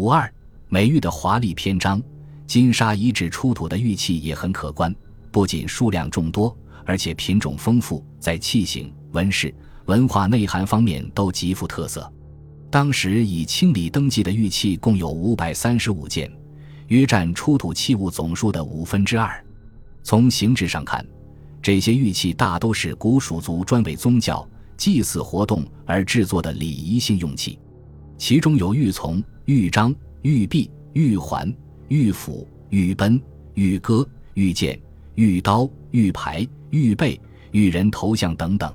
[0.00, 0.32] 五二
[0.70, 2.02] 美玉的华丽篇章，
[2.46, 4.96] 金沙遗址出土的玉器也很可观，
[5.30, 12.10] 不仅数量众多，而且品种丰富，在器型、纹饰、文化内涵方面都极富特色。
[12.70, 16.32] 当时已清理登记的玉器共有五百三十五件，
[16.86, 19.44] 约占出土器物总数的五分之二。
[20.02, 21.06] 从形制上看，
[21.60, 24.48] 这些玉器大都是古蜀族专为宗教
[24.78, 27.58] 祭祀活动而制作的礼仪性用器，
[28.20, 31.50] 其中有玉琮、玉章、玉璧、玉环、
[31.88, 33.18] 玉斧、玉奔、
[33.54, 34.78] 玉戈、玉剑、
[35.14, 37.18] 玉刀、玉牌、玉背、
[37.52, 38.70] 玉人头像等等。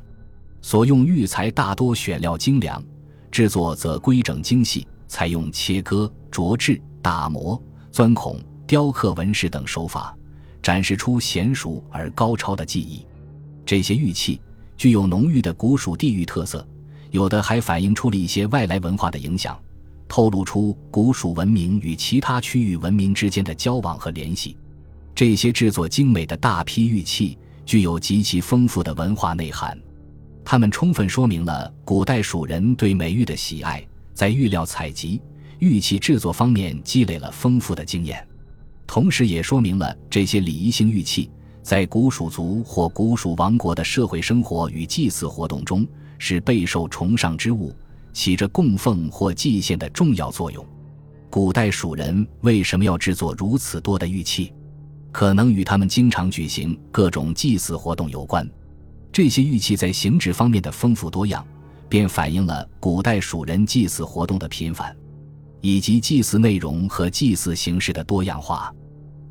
[0.63, 2.83] 所用玉材大多选料精良。
[3.29, 10.17] 制作则规整精细，采用切割、琢制、打磨、钻孔、雕刻纹饰等手法，
[10.63, 13.05] 展示出娴熟而高超的技艺。
[13.63, 14.41] 这些玉器
[14.75, 16.67] 具有浓郁的古蜀地域特色，
[17.15, 19.57] 有的还反映出了一些外来文化的影响，
[20.05, 24.57] 透露出古蜀文明与其他区域文明之间的交往和联系。
[25.15, 29.79] 这些制作精美的大批玉器具有极其丰富的文化内涵。
[30.43, 33.81] 它们充分说明了古代蜀人对美玉的喜爱，
[34.13, 35.21] 在玉料采集、
[35.59, 38.27] 玉器制作方面积累了丰富的经验，
[38.85, 41.31] 同时也说明了这些礼仪性玉器
[41.63, 47.75] 在古蜀族或古蜀王国的社会生活与祭祀活动中是备受崇尚之物，
[48.13, 50.65] 起着供奉或祭献的重要作用。
[51.29, 54.53] 古代蜀人为什么要制作如此多的玉器？
[55.11, 58.49] 可能与他们经常举行各种祭祀活动有关。
[59.11, 61.45] 这些玉器在形制方面的丰富多样，
[61.87, 64.95] 便反映了古代蜀人祭祀活动的频繁，
[65.61, 68.73] 以及祭祀内容和祭祀形式的多样化。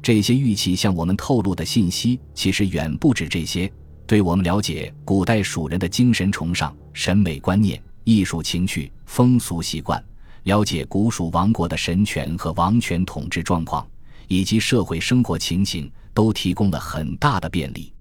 [0.03, 3.71] 这些玉器向我们透露的信息，其实远不止这些。
[4.07, 10.03] 对我们了解古代蜀人的精神崇尚、审美观念、艺术情趣、风俗习惯，
[10.43, 13.87] 了解古蜀王国的神权和王权统治状况，
[14.29, 17.93] 以及社会生活情形，都提供了很大的便利。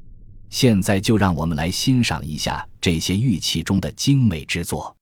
[0.50, 4.96] 现在就让我们来欣赏一下这些玉器中的精美之作。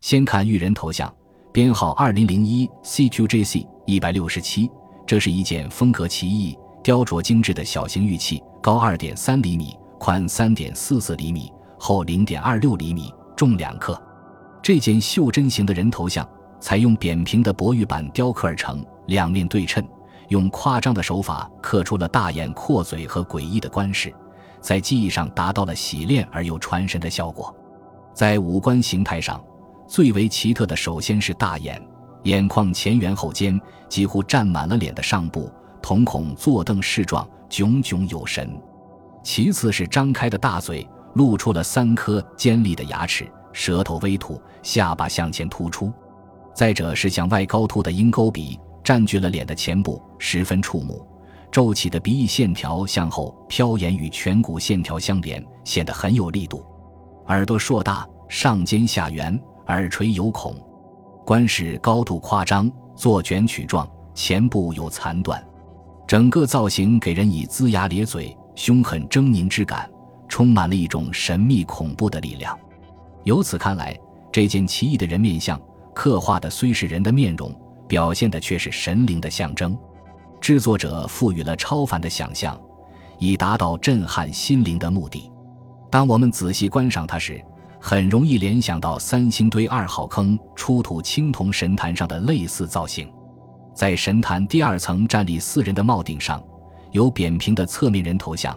[0.00, 1.14] 先看玉人头像，
[1.52, 4.68] 编号二零零一 CQJC 一百六十七。
[5.06, 14.02] 这是一件风格奇异、雕琢精致的小型玉器，高二点三厘米，宽三点四四厘米，厚零点二六厘米，重两克。
[14.62, 16.26] 这件袖珍型的人头像
[16.58, 19.86] 采用扁平的薄玉板雕刻而成，两面对称，
[20.28, 24.10] 用夸张的手法刻出了大眼、阔嘴和诡异的官饰。
[24.58, 27.54] 在技艺上达到了洗练而又传神的效果，
[28.14, 29.38] 在五官形态上
[29.86, 31.78] 最为奇特的，首先是大眼，
[32.22, 38.48] 眼眶前圆后尖，几乎占满了脸的上部，瞳孔坐瞪视状，炯炯有神；
[39.22, 45.92] 其次是张开的大嘴，露出了三颗尖利的牙齿，舌头微凸，下巴向前突出；
[46.54, 51.06] 再者是向外高凸的鹰钩鼻，占据了脸的前部，十分触目。
[51.52, 56.64] 皱起的鼻翼线条向后飘延，与颧骨线条相连，显得很有力度。
[57.26, 60.54] 耳朵硕大，上尖下圆，耳垂有孔，
[61.26, 65.44] 冠饰高度夸张，做卷曲状，前部有残断。
[66.06, 69.90] 整个造型给人以龇牙咧嘴、凶狠狰狞之感，
[70.28, 72.54] 充满了一种神秘恐怖的力量。
[73.24, 73.98] 由此看来，
[74.30, 75.58] 这件奇异的人面像
[75.94, 79.74] 刻画的虽是人的面容，表现的却是神灵的象征。
[80.42, 82.60] 制作者赋予了超凡的想象，
[83.18, 85.32] 以达到震撼心灵的目的。
[85.90, 87.42] 当我们仔细观赏它时，
[87.80, 93.10] 很容易联想到三星堆二号坑出土青铜神坛上的类似造型。
[93.72, 96.44] 在神坛第二层站立四人的帽顶上，
[96.92, 98.56] 有扁平的侧面人头像，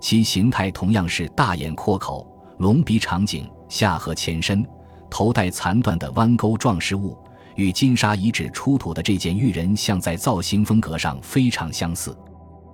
[0.00, 2.26] 其形态同样是大眼阔口、
[2.58, 4.66] 隆鼻长颈、下颌前伸、
[5.10, 7.16] 头戴残断的弯钩状饰物。
[7.54, 12.16] 与金沙遗址出土的这件玉人像在造型风格上非常相似。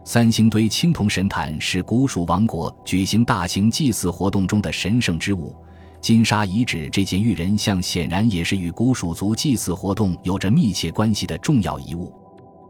[0.05, 5.53] 三星堆青铜神坛是古蜀王国举行大型祭祀活动中的神圣之物，
[6.01, 12.15] 金沙遗址这件玉人像显然也是与古蜀族祭祀活动有着密切关系的重要遗物。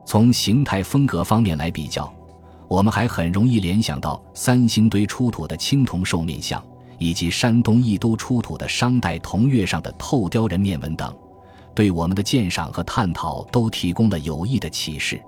[0.06, 2.10] 从形态风格方面来比较，
[2.68, 6.62] 我们还很容易联想到三星堆出土的青铜兽面像，
[6.98, 11.12] 以及山东益都出土的商代铜钺上的透雕人面纹等。
[11.74, 15.20] 对我们的鉴赏和探讨都提供了有益的启示。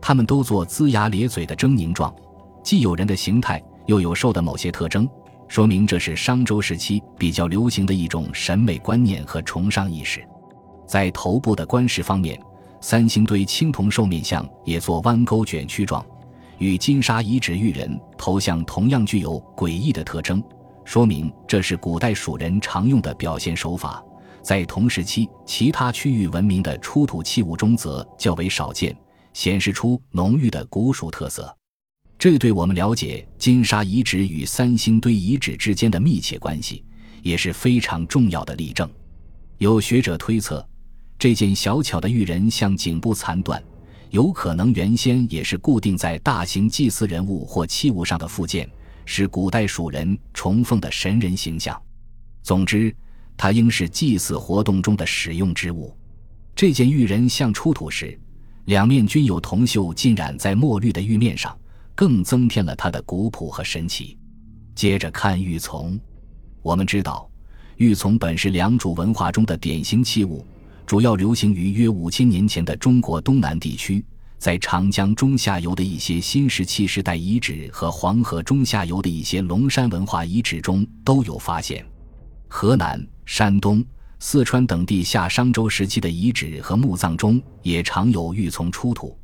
[0.00, 2.14] 他们都做龇牙咧嘴的狰狞状，
[2.62, 5.08] 既有人的形态，又有兽的某些特征，
[5.48, 10.22] 说明这是商周时期比较流行的一种审美观念和崇尚意识。
[10.86, 12.38] 在头部的冠饰方面，
[12.82, 16.04] 三星堆青铜兽面像也做弯钩卷曲状，
[16.58, 20.42] 与金沙遗址玉人头像同样具有诡异的特征，
[20.84, 24.02] 说明这是古代蜀人常用的表现手法。
[24.42, 28.94] 在同时期其他区域文明的出土器物中则较为少见，
[29.32, 31.54] 显示出浓郁的古蜀特色。
[32.18, 36.84] 这对我们了解金沙遗址与三星堆遗址之间的密切关系
[37.22, 38.88] 也是非常重要的例证。
[39.58, 40.66] 有学者推测，
[41.18, 43.62] 这件小巧的玉人像颈部残断，
[44.14, 48.70] 有可能原先也是固定在大型祭祀人物或器物上的附件，
[49.04, 51.76] 是古代蜀人崇奉的神人形象。
[52.40, 52.94] 总之，
[53.36, 55.92] 它应是祭祀活动中的使用之物。
[56.54, 58.16] 这件玉人像出土时，
[58.66, 61.58] 两面均有铜锈浸染在墨绿的玉面上，
[61.92, 64.16] 更增添了它的古朴和神奇。
[64.76, 65.98] 接着看玉琮，
[66.62, 67.28] 我们知道。
[67.78, 70.46] 玉琮本是良渚文化中的典型器物，
[70.86, 74.04] 主要流行于约五千年前的中国东南地区，
[74.38, 81.84] 在长江中下游的一些新石器时代遗址和黄河中下游的一些龙山文化遗址中都有发现。
[82.48, 83.82] 河南、山东、
[84.18, 89.16] 四川等地夏商周时期的遗址和墓葬中也常有玉琮出土，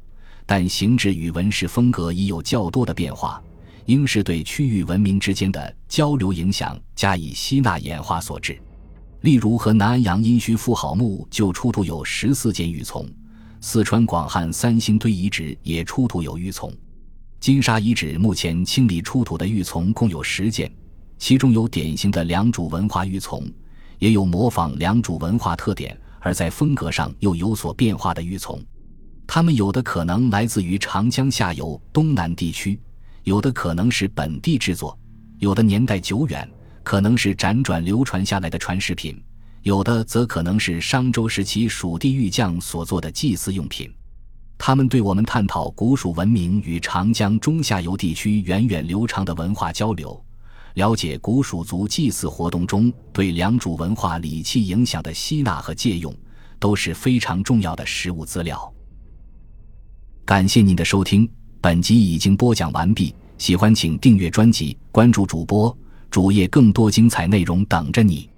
[0.46, 3.40] 但形制与纹饰风格已有较多的变化。
[3.84, 8.58] 应是对区域文明之间的交流影响加以吸纳演化所致。
[9.22, 13.06] 例如，河南安阳殷墟妇好墓就出土有十四件玉琮，
[13.60, 16.72] 四川广汉三星堆遗址也出土有玉琮。
[17.38, 20.72] 金沙遗址目前清理出土的玉琮共有十件，
[21.18, 23.44] 其中有典型的良渚文化玉琮，
[23.98, 28.58] 也有模仿良渚文化特点而在风格上又有所变化的玉琮。
[29.26, 32.80] 它们有的可能来自于长江下游东南地区。
[33.24, 34.98] 有的可能是本地制作，
[35.40, 36.48] 有的年代久远，
[36.82, 39.14] 可能是辗转流传下来的传世品；
[39.62, 43.92] 有的则可能是商周时期蜀地玉匠所做的祭祀用品。
[44.56, 50.22] 他们对我们探讨古蜀文明与长江中下游地区源远流长的文化交流，
[50.74, 56.14] 了解古蜀族祭祀活动中对良渚文化礼器影响的吸纳和借用，
[56.58, 58.70] 都是非常重要的实物资料。
[60.26, 61.28] 感谢您的收听。
[61.62, 65.76] 本集已经播讲完毕，喜欢请订阅专辑，关注主播
[66.10, 68.28] 主页，更多精彩内容等着你。